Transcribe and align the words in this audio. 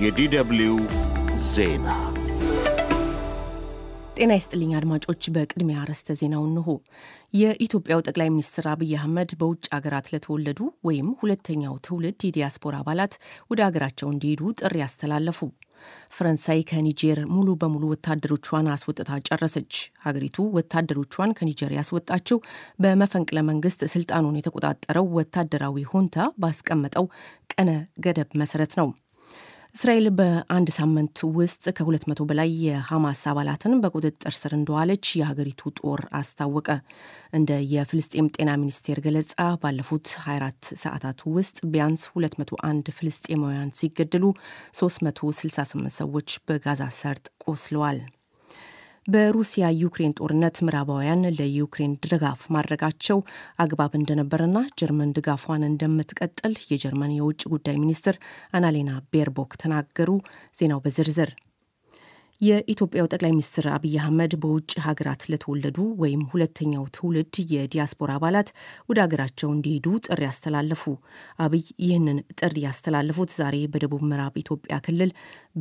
የዲደብልዩ 0.00 0.72
ዜና 1.52 1.86
ጤና 4.16 4.32
ይስጥልኝ 4.36 4.70
አድማጮች። 4.76 5.22
በቅድሚያ 5.34 5.76
አርዕስተ 5.82 6.14
ዜናው 6.20 6.42
እንሆ። 6.48 6.68
የኢትዮጵያው 7.34 8.00
ጠቅላይ 8.06 8.28
ሚኒስትር 8.34 8.66
አብይ 8.72 8.92
አህመድ 8.98 9.30
በውጭ 9.40 9.64
ሀገራት 9.74 10.06
ለተወለዱ 10.12 10.58
ወይም 10.88 11.08
ሁለተኛው 11.20 11.74
ትውልድ 11.86 12.18
የዲያስፖራ 12.26 12.80
አባላት 12.82 13.14
ወደ 13.50 13.60
ሀገራቸው 13.66 14.08
እንዲሄዱ 14.12 14.52
ጥሪ 14.60 14.76
አስተላለፉ። 14.86 15.40
ፈረንሳይ 16.16 16.60
ከኒጀር 16.70 17.20
ሙሉ 17.34 17.48
በሙሉ 17.60 17.84
ወታደሮቿን 17.92 18.68
አስወጥታ 18.74 19.18
ጨረሰች። 19.28 19.72
ሀገሪቱ 20.06 20.46
ወታደሮቿን 20.56 21.34
ከኒጀር 21.38 21.72
ያስወጣችው 21.76 22.40
በመፈንቅለ 22.82 23.40
መንግስት 23.50 23.82
ስልጣኑን 23.94 24.38
የተቆጣጠረው 24.40 25.08
ወታደራዊ 25.18 25.84
ሁንታ 25.92 26.28
ባስቀመጠው 26.38 27.06
ቀነ 27.54 27.70
ገደብ 28.04 28.30
መሰረት 28.42 28.74
ነው። 28.80 28.88
እስራኤል 29.76 30.06
በአንድ 30.18 30.68
ሳምንት 30.76 31.18
ውስጥ 31.36 31.64
ከ200 31.78 32.24
በላይ 32.28 32.50
የሐማስ 32.66 33.22
አባላትን 33.30 33.72
በቁጥጥር 33.82 34.34
ስር 34.38 34.52
እንደዋለች 34.58 35.04
የሀገሪቱ 35.18 35.72
ጦር 35.80 36.00
አስታወቀ። 36.18 36.68
እንደ 37.32 37.58
የፍልስጤም 37.72 38.30
ጤና 38.36 38.50
ሚኒስቴር 38.62 39.00
ገለጻ 39.06 39.34
ባለፉት 39.62 40.08
24 40.22 40.72
ሰዓታት 40.84 41.20
ውስጥ 41.34 41.58
ቢያንስ 41.72 42.04
201 42.16 42.92
ፍልስጤማውያን 42.98 43.76
ሲገደሉ 43.78 44.24
368 44.80 45.96
ሰዎች 46.00 46.38
በጋዛ 46.48 46.92
ሰርጥ 47.00 47.26
ቆስለዋል። 47.46 48.00
በሩሲያ 49.06 49.64
ዩክሬን 49.80 50.14
ጦርነት 50.18 50.56
ምዕራባውያን 50.64 51.20
ለዩክሬን 51.36 51.92
ድጋፍ 52.04 52.40
ማድረጋቸው 52.54 53.18
አግባብ 53.64 53.92
እንደነበረና 53.98 54.58
ጀርመን 54.80 55.12
ድጋፏን 55.18 55.62
እንደምትቀጥል 55.68 56.54
የጀርመን 56.72 57.16
የውጭ 57.16 57.42
ጉዳይ 57.52 57.76
ሚኒስትር 57.82 58.16
አናሌና 58.52 58.92
ቤርቦክ 59.12 59.52
ተናገሩ። 59.62 60.10
ዜናው 60.56 60.80
በዝርዝር 60.86 61.30
የኢትዮጵያው 62.40 63.06
ጠቅላይ 63.12 63.32
ሚኒስትር 63.34 63.66
አብይ 63.74 63.94
አህመድ 64.00 64.32
በውጭ 64.40 64.72
ሀገራት 64.86 65.22
ለተወለዱ 65.30 65.78
ወይም 66.02 66.22
ሁለተኛው 66.32 66.84
ትውልድ 66.96 67.36
የዲያስፖራ 67.52 68.10
አባላት 68.18 68.48
ወደ 68.88 68.98
ሀገራቸው 69.04 69.50
እንዲሄዱ 69.54 69.86
ጥሪ 70.06 70.22
ያስተላለፉ። 70.28 70.82
አብይ 71.44 71.64
ይህንን 71.84 72.18
ጥሪ 72.40 72.56
ያስተላለፉት 72.66 73.32
ዛሬ 73.38 73.58
በደቡብ 73.72 74.04
ምዕራብ 74.10 74.36
ኢትዮጵያ 74.42 74.76
ክልል 74.86 75.12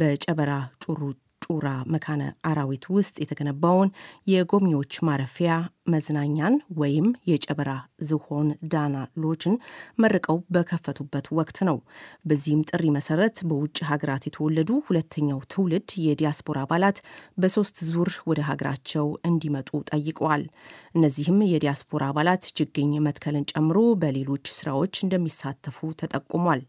በጨበራ 0.01 0.51
ጩሩ 0.85 0.99
ጩራ 1.45 1.67
መካነ 1.93 2.21
አራዊት 2.49 2.85
ውስጥ 2.95 3.15
የተገነባውን 3.21 3.89
የጎብኚዎች 4.27 4.93
ማረፊያ 5.07 5.51
መዝናኛን 5.87 6.53
ወይም 6.77 7.07
የጨበራ 7.29 7.71
ዝሆን 8.07 8.47
ዳና 8.71 8.93
ሎጅን 9.23 9.55
መርቀው 10.03 10.37
በከፈቱበት 10.55 11.25
ወቅት 11.39 11.57
ነው። 11.69 11.77
በዚህም 12.29 12.65
ጥሪ 12.69 12.83
መሰረት 12.95 13.37
በውጭ 13.49 13.77
ሀገራት 13.89 14.23
የተወለዱ 14.27 14.71
ሁለተኛው 14.87 15.41
ትውልድ 15.53 15.89
የዲያስፖራ 16.05 16.59
አባላት 16.65 16.99
በሶስት 17.37 17.77
ዙር 17.91 18.11
ወደ 18.29 18.41
ሀገራቸው 18.49 19.07
እንዲመጡ 19.29 19.81
ጠይቀዋል። 19.91 20.45
እነዚህም 20.95 21.39
የዲያስፖራ 21.51 22.03
አባላት 22.11 22.45
ችግኝ 22.59 22.91
መትከልን 23.07 23.49
ጨምሮ 23.53 23.77
በሌሎች 24.01 24.45
ስራዎች 24.57 24.95
እንደሚሳተፉ 25.05 25.91
ተጠቁሟል። 26.01 26.63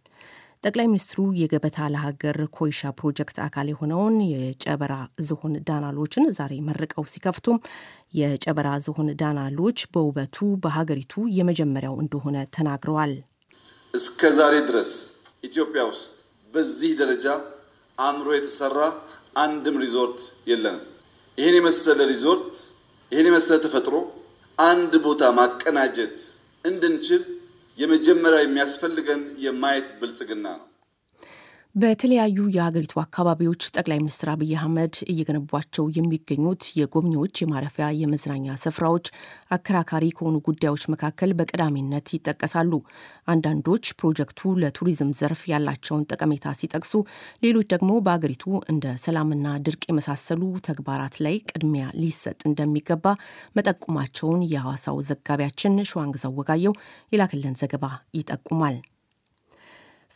ጠቅላይ 0.67 0.86
ሚኒስትሩ 0.91 1.19
የገበታ 1.41 1.78
ለሀገር 1.92 2.36
ኮይሻ 2.56 2.91
ፕሮጀክት 2.98 3.36
አካል 3.45 3.67
የሆነውን 3.70 4.14
የጨበራ 4.31 4.95
ዝሆን 5.27 5.53
ዳና 5.69 5.97
ሎጅን 5.97 6.25
ዛሬ 6.39 6.53
መርቀው 6.69 7.05
ሲከፍቱም 7.12 7.59
የጨበራ 8.19 8.70
ዝሆን 8.87 9.09
ዳና 9.21 9.55
ሎጅ 9.55 9.79
በውበቱ 9.92 10.48
በሀገሪቱ 10.64 11.27
የመጀመሪያው 11.37 11.94
እንደሆነ 12.05 12.37
ተናግረዋል። 12.56 13.12
እስከ 13.94 14.31
ዛሬ 14.39 14.55
ድረስ 14.70 14.91
ኢትዮጵያ 15.44 15.84
ውስጥ 15.91 16.09
በዚህ 16.55 16.92
ደረጃ 17.00 17.27
አምሮ 17.98 18.28
የተሰራ 18.37 18.81
አንድም 19.37 19.78
ሪዞርት 19.84 20.20
የለንም። 20.50 20.84
ይህን 21.39 21.56
የመሰለ 21.59 22.00
ሪዞርት፣ 22.12 22.53
ይህን 23.12 23.28
የመሰለ 23.31 23.56
ተፈጥሮ 23.65 23.94
አንድ 24.59 24.93
ቦታ 25.06 25.22
ማቀናጀት 25.38 26.19
እንድንችል 26.65 27.22
የመጀመሪያ 27.78 28.38
የሚያስፈልገን 28.42 29.22
የማየት 29.38 29.88
ብልጽግና 30.00 30.47
ነው። 30.59 30.66
በተለያዩ 31.76 32.37
የሀገሪቱ 32.54 32.94
አካባቢዎች 33.03 33.62
ጠቅላይ 33.75 33.98
ሚኒስትር 34.03 34.28
አብይ 34.32 34.53
አህመድ 34.59 34.94
እየገነቧቸው 35.12 35.84
የሚገኙት 35.97 36.62
የጎብኚዎች 36.78 37.41
የማረፊያ 37.42 37.87
የመዝናኛ 37.98 38.54
ስፍራዎች 38.62 39.06
አከራካሪ 39.56 40.06
ከሆኑ 40.16 40.38
ጉዳዮች 40.47 40.87
መካከል 40.94 41.34
በቀዳሚነት 41.41 42.14
ይጠቀሳሉ። 42.16 42.72
አንዳንዶች 43.28 43.92
ፕሮጀክቱ 44.00 44.54
ለቱሪዝም 44.62 45.12
ዘርፍ 45.20 45.42
ያላቸውን 45.53 46.09
ጠቀሜታ 46.12 46.54
ሲጠቅሱ፣ 46.60 46.94
ሌሎች 47.42 47.69
ደግሞ 47.75 47.93
በሀገሪቱ 48.06 48.47
እንደ 48.72 48.97
ሰላምና 49.04 49.47
ድርቅ 49.66 49.84
የመሳሰሉ 49.87 50.43
ተግባራት 50.69 51.16
ላይ 51.26 51.38
ቅድሚያ 51.50 51.87
ሊሰጥ 52.00 52.41
እንደሚገባ 52.47 53.04
መጠቁማቸውን 53.58 54.48
የሐዋሳው 54.54 54.98
ዘጋቢያችን 55.10 55.81
ሸዋንግዛው 55.87 56.37
ወጋየው 56.41 56.76
የላክልን 57.12 57.60
ዘገባ 57.62 57.87
ይጠቁማል። 58.14 58.78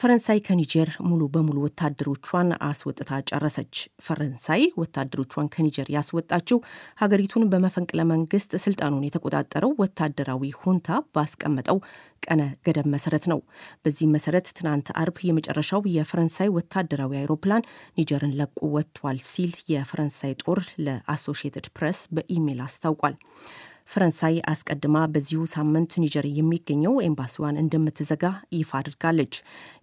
ፈረንሳይ 0.01 0.39
ከኒጀር 0.41 0.89
ሙሉ 1.09 1.23
በሙሉ 1.33 1.57
ወታደሮቿን 1.65 2.51
አስወጥታ 2.67 3.11
ጨረሰች። 3.31 3.75
ፈረንሳይ 4.05 4.63
ወታደሮቿን 4.81 5.51
ከኒጀር 5.55 5.89
ያስወጣችው 5.95 6.59
ሀገሪቱን 7.01 7.45
በመፈንቅለ 7.51 8.01
መንግስት 8.13 8.53
ስልጣኑን 8.65 9.07
የተቆጣጠረው 9.07 9.73
ወታደራዊ 9.83 10.53
ሁንታ 10.61 10.89
ባስቀመጠው 11.15 11.79
ቀነ 12.25 12.41
ገደብ 12.67 12.89
መሰረት 12.95 13.27
ነው። 13.33 13.41
በዚህም 13.83 14.15
መሰረት 14.17 14.49
ትናንት 14.59 14.89
አርብ 15.03 15.19
የመጨረሻው 15.29 15.83
የፈረንሳይ 15.97 16.51
ወታደራዊ 16.57 17.13
አይሮፕላን 17.21 17.69
ኒጀርን 17.99 18.37
ለቆ 18.41 18.59
ወጥቷል 18.77 19.21
ሲል 19.31 19.55
የፈረንሳይ 19.71 20.35
ጦር 20.45 20.61
ለአሶሺየትድ 20.87 21.69
ፕሬስ 21.77 22.01
በኢሜይል 22.17 22.63
አስታውቋል። 22.67 23.17
ፈረንሳይ 23.89 24.35
አስቀድማ 24.51 24.97
በዚሁ 25.13 25.41
ሳምንት 25.53 25.93
ኒጀር 26.03 26.27
የሚገኘው 26.33 26.95
ኤምባሲዋን 27.07 27.57
እንደምትዘጋ 27.63 28.25
ይፋ 28.55 28.71
አድርጋለች። 28.81 29.35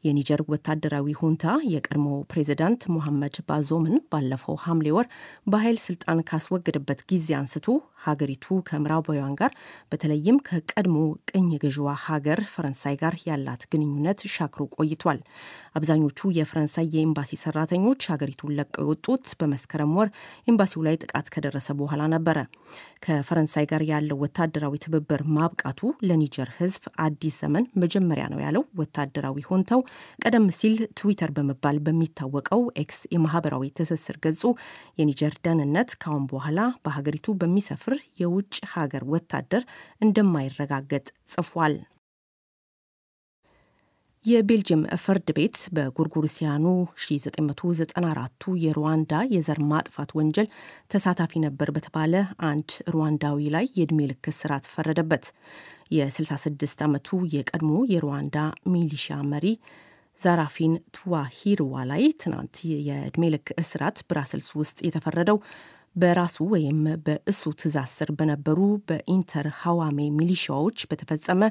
የኒጀር 0.07 0.41
ወታደራዊ 0.51 1.15
ሁንታ 1.19 1.43
የቀድሞ 1.71 2.07
ፕሬዚዳንት 2.31 2.81
ሞሐመድ 2.93 3.37
ባዞምን 3.49 3.95
ባለፈው 4.11 4.57
ሐምሌ 4.63 4.87
ወር 4.97 5.07
በኃይል 5.47 5.79
ስልጣን 5.85 6.23
ካስወገደበት 6.29 7.01
ጊዜ 7.11 7.27
አንስቶ 7.39 7.67
ሀገሪቱ 8.05 8.55
ከምዕራባውያን 8.67 9.35
ጋር 9.39 9.51
በተለይም 9.91 10.37
ከቀድሞ 10.47 10.97
ቅኝ 11.29 11.49
ገዥዋ 11.63 11.89
ሀገር 12.05 12.39
ፈረንሳይ 12.51 12.95
ጋር 13.01 13.15
ያላት 13.27 13.61
ግንኙነት 13.71 14.19
ሻክሮ 14.35 14.63
ቆይቷል። 14.77 15.19
አብዛኞቹ 15.77 16.29
የፈረንሳይ 16.37 16.87
የኤምባሲ 16.95 17.31
ሰራተኞች 17.43 18.01
ሀገሪቱን 18.13 18.55
ለቀው 18.59 18.85
የወጡት 18.87 19.25
በመስከረም 19.39 19.93
ወር 19.99 20.09
ኤምባሲው 20.47 20.83
ላይ 20.87 20.97
ጥቃት 21.03 21.27
ከደረሰ 21.35 21.69
በኋላ 21.79 22.01
ነበረ። 22.15 22.37
ከፈረንሳይ 23.05 23.65
ጋር 23.71 23.81
ያለው 23.97 24.17
ወታደራዊ 24.23 24.75
ትብብር 24.83 25.21
ማብቃቱ 25.35 25.79
ለኒጀር 26.07 26.49
ሕዝብ 26.57 26.83
አዲስ 27.05 27.37
ዘመን 27.43 27.65
መጀመሪያ 27.81 28.25
ነው 28.33 28.39
ያለው 28.43 28.63
ወታደራዊ 28.81 29.45
ሁንታው 29.49 29.81
ቀደም 30.23 30.47
ሲል 30.57 30.75
ትዊተር 30.99 31.31
በመባል 31.37 31.79
በሚታወቀው 31.85 32.63
ኤክስ 32.81 33.01
የማህበራዊ 33.13 33.65
ትስስር 33.77 34.17
ገጹ 34.25 34.43
የኒጀር 34.99 35.35
ደህንነት 35.45 35.91
ካሁን 36.01 36.25
በኋላ 36.31 36.55
በሀገሪቱ 36.85 37.35
በሚሰፍር 37.41 37.93
የውጭ 38.21 38.55
ሀገር 38.73 39.05
ወታደር 39.13 39.63
እንደማይረጋገጥ 40.07 41.05
ጽፏል። 41.27 41.75
የቤልጅየም 44.27 44.81
ፍርድ 45.03 45.27
ቤት 45.37 45.57
በጎርጎሮሲያኑ 45.75 46.65
1994ቱ 47.01 48.53
የሩዋንዳ 48.63 49.19
የዘር 49.33 49.59
ማጥፋት 49.71 50.09
ወንጀል 50.17 50.47
ተሳታፊ 50.93 51.39
ነበር 51.45 51.69
በተባለ 51.75 52.13
አንድ 52.49 52.71
ሩዋንዳዊ 52.93 53.47
ላይ 53.55 53.65
የዕድሜ 53.77 53.99
ልክ 54.11 54.25
እስራት 54.33 54.65
ፈረደበት። 54.73 55.25
የ66 55.97 56.83
ዓመቱ 56.87 57.19
የቀድሞ 57.35 57.71
የሩዋንዳ 57.93 58.37
ሚሊሺያ 58.73 59.17
መሪ 59.33 59.45
ሴራፊን 60.19 60.73
ትዋሂርዋ 60.97 61.83
ላይ 61.91 62.03
ትናንት 62.21 62.55
የዕድሜ 62.87 63.25
ልክ 63.33 63.49
እስራት 63.63 63.97
ብራስልስ 64.09 64.49
ውስጥ 64.61 64.77
የተፈረደው 64.87 65.39
በራሱ 65.95 66.37
ወይም 66.53 66.79
በእሱ 67.05 67.43
ትእዛዝ 67.59 67.91
ስር 67.97 68.09
በነበሩ 68.17 68.59
በኢንተርሃምዌ 68.89 69.99
ሚሊሺያዎች 70.19 70.79
በተፈጸመ 70.89 71.41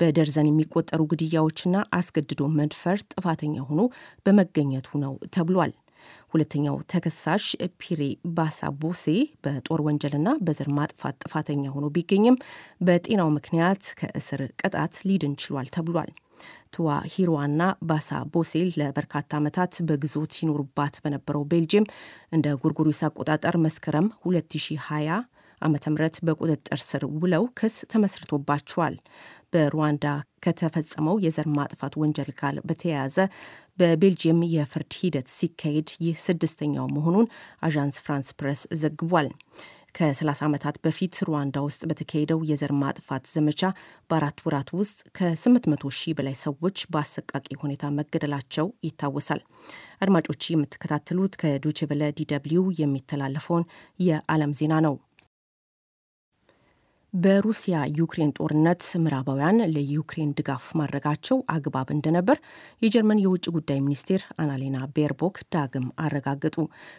በደርዘን 0.00 0.50
የሚቆጠሩ 0.50 1.00
ግድያዎችና 1.12 1.76
አስገድዶ 1.98 2.42
መድፈር 2.56 2.98
ጥፋተኛ 3.12 3.56
ሆኖ 3.68 3.80
በመገኘቱ 4.26 4.88
ነው 5.04 5.14
ተብሏል። 5.36 5.72
ሁለተኛው 6.32 6.76
ተከሳሽ 6.92 7.44
ፒሬ 7.80 8.02
ባሳቦሴ 8.36 9.04
በጦር 9.44 9.80
ወንጀልና 9.86 10.28
በዘር 10.46 10.68
ማጥፋት 10.78 11.16
ጥፋተኛ 11.24 11.64
ሆኖ 11.74 11.86
ቢገኝም 11.96 12.36
በጤናው 12.80 13.30
ምክንያት 13.36 13.82
ከእስር 14.00 14.42
ቅጣት 14.60 14.94
ሊድን 15.08 15.34
ችሏል 15.42 15.68
ተብሏል። 15.76 16.12
ቱዋ 16.74 16.88
ሂሮዋና 17.12 17.62
ባሳ 17.82 18.20
ቦሴል 18.34 18.68
ለበርካታ 18.80 19.30
ዓመታት 19.40 19.72
በግዞት 19.88 20.36
ሲኖሩባት 20.36 20.94
በነበረው 21.04 21.44
ቤልጅየም 21.50 21.88
እንደ 22.32 22.46
ጎርጎሮስ 22.62 23.02
አቆጣጠር 23.08 23.56
መስከረም 23.66 24.06
2020 24.24 25.18
ዓ 25.62 25.68
ም 25.68 25.76
በቁጥጥር 26.26 26.80
ስር 26.84 27.04
ውለው 27.16 27.44
ክስ 27.58 27.76
ተመስርቶባቸዋል። 27.92 28.96
በሩዋንዳ 29.52 30.04
ከተፈጸመው 30.44 31.16
የዘር 31.24 31.48
ማጥፋት 31.56 31.94
ወንጀል 32.02 32.30
ጋር 32.40 32.56
በተያያዘ 32.68 33.16
በቤልጅየም 33.78 34.40
የፍርድ 34.54 34.92
ሂደት 35.00 35.28
ሲካሄድ 35.36 35.90
ይህ 36.04 36.16
ስድስተኛው 36.24 36.86
መሆኑን 36.96 37.26
አዣንስ 37.62 37.98
ፍራንስ 38.04 38.30
ፕሬስ 38.40 38.62
ዘግቧል። 38.82 39.28
ከ30 39.96 40.42
ዓመታት 40.46 40.76
በፊት 40.84 41.14
ሩዋንዳ 41.26 41.56
ውስጥ 41.64 41.82
በተካሄደው 41.90 42.40
የዘር 42.50 42.72
ማጥፋት 42.82 43.24
ዘመቻ 43.32 43.60
በአራት 44.10 44.38
ወራት 44.46 44.68
ውስጥ 44.78 44.98
ከ800 45.18 45.90
ሺህ 45.98 46.14
በላይ 46.18 46.36
ሰዎች 46.44 46.86
በአሰቃቂ 46.92 47.46
ሁኔታ 47.62 47.92
መገደላቸው 47.96 48.68
ይታወሳል። 48.86 49.42
አድማጮች 50.00 50.42
የምትከታተሉት 50.52 51.34
ከዶቼ 51.42 51.88
ቬለ 51.90 52.02
የሚተላለፈውን 52.80 53.66
የዓለም 54.00 54.54
ዜና 54.60 54.74
ነው። 54.86 54.94
በሩሲያ 57.12 57.76
ዩክሬን 57.98 58.32
ጦርነት 58.36 58.82
ምዕራባውያን 59.02 59.56
ለዩክሬን 59.72 60.34
ድጋፍ 60.38 60.66
ማድረጋቸው 60.80 61.38
አግባብ 61.54 61.88
እንደነበር 61.94 62.38
የጀርመን 62.82 63.22
የውጭ 63.22 63.46
ጉዳይ 63.56 63.78
ሚኒስቴር 63.84 64.22
አናሌና 64.42 64.78
ቤርቦክ 64.96 65.36
ዳግም 65.54 65.86
አረጋገጡ። 66.04 66.56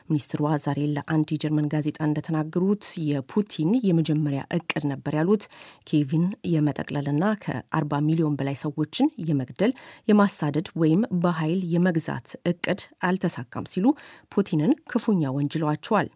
ሚኒስትሯ 0.09 0.51
ዛሬ 0.65 0.79
ለአንድ 0.95 1.29
የጀርመን 1.33 1.69
ጋዜጣ 1.73 1.99
እንደተናገሩት 2.07 2.85
የፑቲን 3.07 3.71
የመጀመሪያ 3.87 4.43
እቅድ 4.57 4.85
ነበር 4.91 5.15
ያሉት 5.19 5.45
ኬቪን 5.89 6.25
የመጠቅለልና 6.53 7.23
ከ40 7.45 8.01
ሚሊዮን 8.09 8.37
በላይ 8.39 8.57
ሰዎችን 8.63 9.09
የመግደል 9.29 9.73
የማሳደድ 10.07 10.69
ወይም 10.81 11.03
በኃይል 11.23 11.61
የመግዛት 11.73 12.29
እቅድ 12.51 12.81
አልተሳካም 13.03 13.69
ሲሉ 13.71 13.87
ፑቲንን 14.31 14.73
ክፉኛ 14.91 15.31
ወንጅለዋቸዋል። 15.37 16.09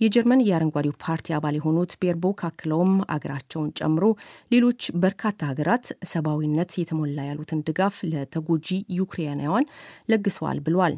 የጀርመን 0.00 0.44
የአረንጓዴው 0.44 0.94
ፓርቲ 1.04 1.34
አባል 1.36 1.56
የሆኑት 1.58 1.92
ቤርቦክ 2.02 2.40
አክለውም 2.48 2.92
አገራቸውን 3.14 3.70
ጨምሮ 3.78 4.04
ሌሎች 4.50 4.80
በርካታ 5.02 5.40
ሀገራት 5.50 5.84
ሰብአዊነት 6.12 6.72
የተሞላ 6.80 7.18
ያሉትን 7.28 7.64
ድጋፍ 7.68 7.96
ለተጎጂ 8.10 8.68
ዩክሬናውያን 8.98 9.68
ለግሰዋል 10.08 10.60
ብለዋል። 10.66 10.96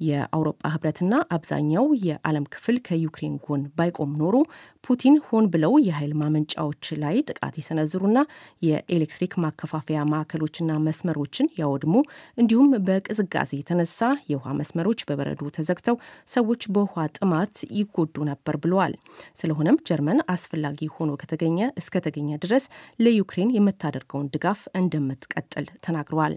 የአውሮፓ 0.00 0.62
ህብረትና 0.74 1.14
አብዛኛው 1.34 1.86
የዓለም 2.04 2.44
ክፍል 2.54 2.76
ከዩክሬን 2.86 3.34
ጎን 3.44 3.62
ባይቆም 3.78 4.12
ኖሮ 4.20 4.36
ፑቲን 4.84 5.16
ሆን 5.26 5.44
ብለው 5.52 5.72
የኃይል 5.86 6.12
ማመንጫዎች 6.20 6.86
ላይ 7.02 7.16
ጥቃት 7.28 7.54
ይሰነዝሩና 7.60 8.18
የኤሌክትሪክ 8.66 9.34
ማከፋፈያ 9.44 9.98
ማዕከሎችና 10.12 10.78
መስመሮችን 10.86 11.52
ያወድሙ፣ 11.60 11.94
እንዲሁም 12.38 12.68
በቅዝቃዜ 12.86 13.52
የተነሳ 13.60 14.00
የውሃ 14.30 14.56
መስመሮች 14.60 15.02
በበረዶ 15.10 15.52
ተዘግተው 15.58 15.98
ሰዎች 16.30 16.62
በውሃ 16.74 17.06
ጥማት 17.18 17.56
ይጎዱ 17.78 18.16
ነበር 18.30 18.56
ብለዋል። 18.64 18.94
ስለሆነም 19.40 19.80
ጀርመን 19.90 20.20
አስፈላጊ 20.34 20.90
ሆኖ 20.96 21.10
ከተገኘ 21.22 21.48
እስከተገኘ 21.80 22.30
ድረስ 22.44 22.66
ለዩክሬን 23.00 23.54
የምታደርገውን 23.56 24.30
ድጋፍ 24.34 24.62
እንደምትቀጥል 24.80 25.68
ተናግረዋል። 25.86 26.36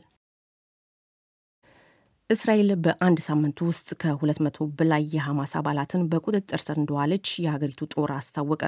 እስራኤል 2.33 2.69
በአንድ 2.83 3.19
ሳምንት 3.25 3.57
ውስጥ 3.65 3.87
ከ200 4.01 4.47
በላይ 4.77 5.03
የሐማስ 5.13 5.51
አባላትን 5.59 6.01
በቁጥጥር 6.11 6.59
ስር 6.63 6.75
እንደዋለች 6.79 7.27
የሀገሪቱ 7.43 7.81
ጦር 7.93 8.11
አስታወቀ። 8.15 8.61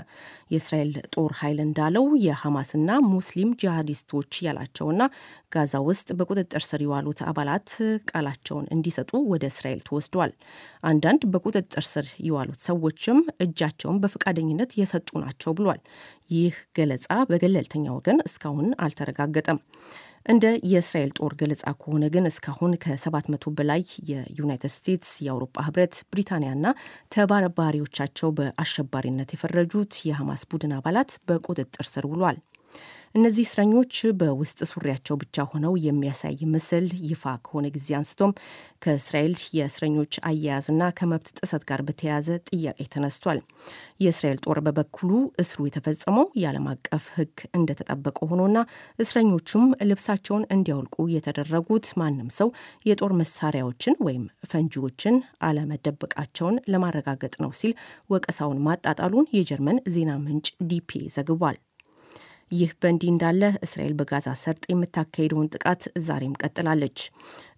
የእስራኤል 0.53 0.91
ጦር 1.15 1.31
ኃይል 1.39 1.59
እንዳለው 1.65 2.05
የሐማስና 2.25 2.97
ሙስሊም 3.07 3.51
ጂሃዲስቶች 3.61 4.39
ያላቸውና 4.45 5.01
ጋዛ 5.55 5.81
ውስጥ 5.87 6.07
በቁጥጥር 6.19 6.63
ስር 6.67 6.81
የዋሉት 6.85 7.21
አባላት 7.29 7.69
ቃላቸውን 8.11 8.69
እንዲሰጡ 8.75 9.11
ወደ 9.31 9.45
እስራኤል 9.51 9.81
ተወስደዋል። 9.87 10.33
አንዳንድ 10.85 11.23
በቁጥጥር 11.33 11.87
ስር 11.91 12.07
የዋሉት 12.27 12.59
ሰዎችም 12.67 13.19
እጃቸውን 13.45 14.01
በፈቃደኝነት 14.03 14.73
የሰጡ 14.79 15.09
ናቸው 15.23 15.53
ብሏል። 15.59 15.81
ይህ 16.31 16.55
ገለጻ 16.77 17.07
በገለልተኛ 17.29 17.85
ወገን 17.95 18.19
እስካሁን 18.27 18.67
አልተረጋገጠም። 18.83 19.59
እንደ 20.25 20.45
የእስራኤል 20.69 21.11
ጦር 21.17 21.33
ገለጻ 21.39 21.63
ከሆነ 21.79 22.05
ግን 22.13 22.25
እስካሁን 22.29 22.71
ከ700 22.83 23.51
በላይ 23.57 23.81
የዩናይትድ 24.09 24.73
ስቴትስ፣ 24.75 25.11
የአውሮፓ 25.25 25.65
ህብረት፣ 25.67 25.95
ብሪታንያና 26.11 26.65
ተባባሪዎቻቸው 27.15 28.29
በአሸባሪነት 28.37 29.33
የፈረጁት 29.35 29.93
የሐማስ 30.09 30.43
ቡድን 30.51 30.73
አባላት 30.77 31.11
በቁጥጥር 31.27 31.87
ስር 31.91 32.07
ውሏል። 32.11 32.39
እነዚህ 33.15 33.43
እስረኞች 33.47 33.97
በውስጥ 34.19 34.57
ሱሪያቸው 34.69 35.15
ብቻ 35.19 35.43
ሆነው 35.51 35.73
የሚያሳይ 35.83 36.39
ምስል 36.53 36.87
ይፋ 37.09 37.33
ከሆነ 37.45 37.65
ጊዜ 37.75 37.87
አንስቶም 37.99 38.31
ከእስራኤል 38.83 39.35
የእስረኞች 39.57 40.13
አያያዝና 40.29 40.81
ከመብት 40.97 41.29
ጥሰት 41.39 41.63
ጋር 41.69 41.81
በተያያዘ 41.87 42.27
ጥያቄ 42.49 42.79
ተነስቷል። 42.93 43.39
የእስራኤል 44.03 44.39
ጦር 44.45 44.59
በበኩሉ 44.65 45.11
እስሩ 45.43 45.67
የተፈጸመው 45.67 46.25
የዓለም 46.41 46.65
አቀፍ 46.73 47.05
ሕግ 47.15 47.35
እንደተጠበቀ 47.59 48.17
ሆኖና 48.31 48.57
እስረኞቹም 48.99 49.63
ልብሳቸውን 49.89 50.47
እንዲያወልቁ 50.55 51.07
የተደረጉት 51.15 51.87
ማንም 52.01 52.29
ሰው 52.39 52.51
የጦር 52.85 53.13
መሳሪያዎችን 53.21 53.97
ወይም 54.07 54.23
ፈንጂዎችን 54.51 55.17
አለመደበቃቸውን 55.49 56.57
ለማረጋገጥ 56.73 57.33
ነው 57.43 57.53
ሲል 57.59 57.73
ወቀሳውን 58.09 58.61
ማጣጣሉን 58.67 59.31
የጀርመን 59.37 59.79
ዜና 59.95 60.11
ምንጭ 60.21 60.49
ዲፒ 60.69 60.91
ዘግቧል። 61.15 61.57
ይህ 62.51 62.71
በእንዲህ 62.81 63.09
እንዳለ 63.11 63.43
እስራኤል 63.65 63.93
በጋዛ 63.99 64.27
ሰርጥ 64.41 64.63
የምታካሄደውን 64.69 65.49
ጥቃት 65.55 65.83
ዛሬም 66.07 66.35
ቀጥላለች። 66.41 66.99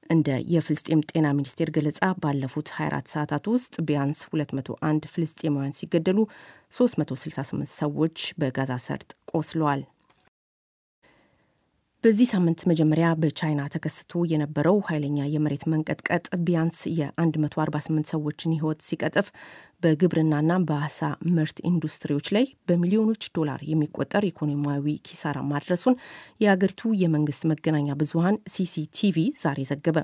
እንደ 0.10 0.28
የፍልስጤም 0.54 1.02
ጤና 1.10 1.28
ሚኒስቴር 1.38 1.70
ገለጻ 1.76 2.02
ባለፉት 2.22 2.68
24 2.76 3.12
ሰዓታት 3.14 3.46
ውስጥ 3.54 3.74
ቢያንስ 3.88 4.22
201 4.32 5.10
ፍልስጤማውያን 5.14 5.78
ሲገደሉ 5.80 6.20
368 6.72 7.74
ሰዎች 7.76 8.18
በጋዛ 8.42 8.74
ሰርጥ 8.88 9.10
ቆስለዋል። 9.34 9.84
በዚህ 12.04 12.28
ሳምንት 12.32 12.60
መጀመሪያ 12.70 13.08
በቻይና 13.22 13.62
ተከስቶ 13.74 14.20
የነበረው 14.32 14.78
ኃይለኛ 14.88 15.20
የመሬት 15.28 15.64
መንቀጥቀጥ 15.72 16.26
ቢያንስ 16.46 16.80
የ148 16.92 18.12
ሰዎችን 18.12 18.54
ሕይወት 18.56 18.80
ሲቀጥፍ 18.88 19.28
በግብርናና 19.84 20.52
በአሳ 20.68 21.00
ምርት 21.36 21.58
ኢንዱስትሪዎች 21.70 22.28
ላይ 22.36 22.46
በሚሊዮኖች 22.70 23.24
ዶላር 23.38 23.62
የሚቆጠር 23.72 24.26
ኢኮኖሚያዊ 24.30 24.94
ኪሳራ 25.08 25.40
ማድረሱን 25.52 25.98
የአገሪቱ 26.44 26.94
የመንግስት 27.02 27.46
መገናኛ 27.52 27.98
ብዙኃን 28.02 28.38
ሲሲቲቪ 28.56 29.18
ዛሬ 29.42 29.66
ዘገበ። 29.72 29.98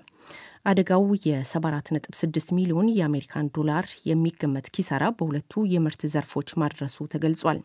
አደጋው 0.66 1.06
የ74.6 1.26 2.54
ሚሊዮን 2.58 2.90
የአሜሪካን 2.98 3.52
ዶላር 3.58 3.88
የሚገመት 4.10 4.70
ኪሳራ 4.76 5.06
በሁለቱ 5.18 5.66
የምርት 5.72 6.04
ዘርፎች 6.14 6.52
ማድረሱ 6.62 7.08
ተገልጿል። 7.14 7.60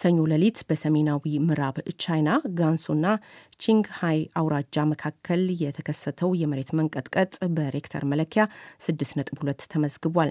ሰኞ 0.00 0.18
ሌሊት 0.32 0.58
በሰሜናዊ 0.68 1.32
ምዕራብ 1.46 1.76
ቻይና 2.02 2.28
ጋንሱና 2.58 3.06
ቺንግሃይ 3.60 4.18
አውራጃ 4.34 4.84
መካከል 4.90 5.42
የተከሰተው 5.60 6.30
የመሬት 6.40 6.70
መንቀጥቀጥ 6.78 7.32
በሬክተር 7.56 8.04
መለኪያ 8.10 8.42
6.2 8.84 9.64
ተመዝግቧል። 9.72 10.30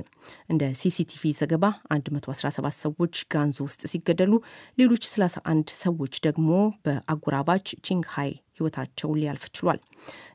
እንደ 0.51 0.63
ሲሲቲቪ 0.79 1.31
ዘገባ 1.39 1.65
117 1.93 2.79
ሰዎች 2.83 3.15
ጋንሱ 3.33 3.57
ውስጥ 3.67 3.81
ሲገደሉ 3.91 4.33
ሌሎች 4.77 5.03
31 5.11 5.73
ሰዎች 5.83 6.15
ደግሞ 6.27 6.49
በአጎራባች 6.85 7.67
ቺንግሃይ 7.85 8.31
ህይወታቸው 8.57 9.09
ሊያልፍ 9.19 9.43
ችሏል። 9.55 9.79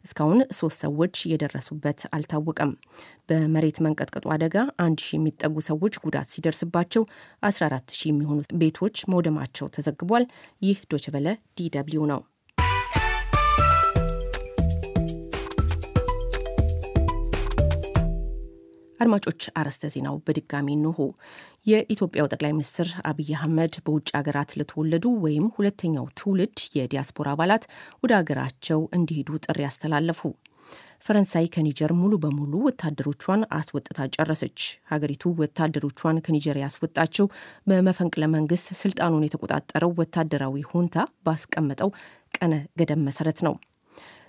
እስካሁን 0.04 0.38
ሶስት 0.58 0.78
ሰዎች 0.84 1.16
የደረሱበት 1.30 2.00
አልታወቀም። 2.14 2.72
በመሬት 3.28 3.78
መንቀጥቀጡ 3.84 4.26
አደጋ 4.34 4.56
አንድ 4.84 4.98
ሺህ 5.04 5.16
የሚጠጉ 5.18 5.56
ሰዎች 5.68 5.96
ጉዳት 6.04 6.30
ሲደርስባቸው 6.34 7.04
14 7.46 7.96
ሺህ 7.98 8.10
የሚሆኑ 8.12 8.40
ቤቶች 8.62 9.04
መውደማቸው 9.12 9.68
ተዘግቧል። 9.76 10.26
ይህ 10.62 10.80
ዶችቨለ 10.92 11.28
ዲደብሊው 11.58 12.06
ነው። 12.12 12.22
አድማጮች 19.04 19.42
አርዕስተ 19.60 19.88
ዜናው 19.92 20.16
በድጋሚ 20.26 20.68
እንሆ። 20.76 20.98
የኢትዮጵያው 21.66 22.28
ጠቅላይ 22.32 22.52
ሚኒስትር 22.54 22.88
አብይ 23.10 23.30
አህመድ 23.36 23.74
በውጭ 23.84 24.08
ሀገራት 24.16 24.50
ለተወለዱ 24.58 25.04
ወይም 25.24 25.46
ሁለተኛው 25.56 26.06
ትውልድ 26.18 26.58
የዲያስፖራ 26.78 27.28
አባላት 27.34 27.64
ወደ 28.02 28.12
ሀገራቸው 28.20 28.80
እንዲሄዱ 28.98 29.38
ጥሪ 29.46 29.60
አስተላለፉ። 29.68 30.20
ፈረንሳይ 31.06 31.46
ከኒጀር 31.54 31.92
ሙሉ 31.98 32.12
በሙሉ 32.22 32.52
ወታደሮቿን 32.66 33.42
አስወጥታ 33.56 34.06
ጨረሰች። 34.14 34.60
ሀገሪቱ 34.92 35.32
ወታደሮቿን 35.40 36.22
ከኒጀር 36.26 36.58
ያስወጣችው 36.62 37.26
በመፈንቅለ 37.66 38.24
መንግስት 38.36 38.68
ስልጣኑን 38.82 39.26
የተቆጣጠረው 39.26 39.94
ወታደራዊ 40.00 40.64
ሁንታ 40.70 40.96
ባስቀመጠው 41.26 41.92
ቀነ 42.38 42.52
ገደብ 42.80 43.02
መሰረት 43.08 43.40
ነው። 43.48 43.56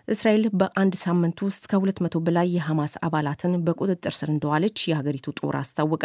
እስራኤል 0.07 0.43
በአንድ 0.59 0.93
ሳምንት 1.01 1.37
ውስጥ 1.45 1.63
ከሁለት 1.65 1.99
መቶ 2.03 2.15
በላይ 2.25 2.47
የሐማስ 2.55 2.93
አባላትን 3.05 3.53
በቁጥጥር 3.65 4.13
ስር 4.17 4.29
እንደዋለች 4.33 4.77
የሀገሪቱ 4.85 5.33
ጦር 5.39 5.55
አስታወቀ። 5.59 6.03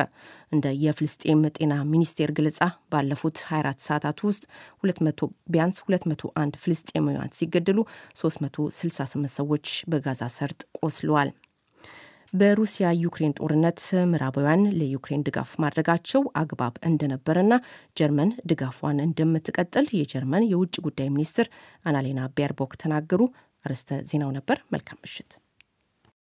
እንደ 0.52 0.72
የፍልስጤም 0.84 1.42
ጤና 1.56 1.74
ሚኒስቴር 1.90 2.30
ገለጻ 2.38 2.60
ባለፉት 2.92 3.38
24 3.48 3.84
ሰዓታት 3.88 4.20
ውስጥ 4.28 4.44
200 4.84 5.28
ቢያንስ 5.52 5.80
201 5.88 6.58
ፍልስጤማውያን 6.62 7.34
ሲገደሉ 7.40 7.78
368 8.22 9.36
ሰዎች 9.38 9.66
በጋዛ 9.92 10.30
ሰርጥ 10.38 10.60
ቆስለዋል። 10.80 11.30
በሩሲያ 12.32 12.88
ዩክሬን 12.98 13.32
ጦርነት 13.38 13.80
ምዕራባውያን 14.10 14.60
ለዩክሬን 14.78 15.24
ድጋፍ 15.28 15.52
ማድረጋቸው 15.62 16.22
አግባብ 16.40 16.74
እንደነበረና 16.88 17.54
ጀርመን 17.96 18.30
ድጋፏን 18.50 18.98
እንደምትቀጥል 19.06 19.86
የጀርመን 19.98 20.48
የውጭ 20.50 20.74
ጉዳይ 20.86 21.08
ሚኒስትር 21.14 21.46
አናሌና 21.84 22.22
ቤርቦክ 22.36 22.74
ተናገሩ። 22.82 23.22
አርዕስተ 23.64 24.00
ዜናው 24.10 24.30
ነበር። 24.30 24.58
መልካም 24.72 24.98
ምሽት። 25.02 25.30